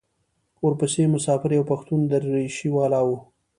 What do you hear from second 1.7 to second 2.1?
پښتون